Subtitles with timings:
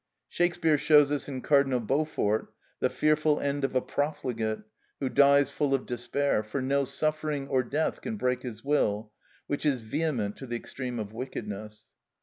[0.27, 4.61] Shakespeare shows us in Cardinal Beaufort the fearful end of a profligate,
[4.99, 9.11] who dies full of despair, for no suffering or death can break his will,
[9.45, 11.85] which is vehement to the extreme of wickedness.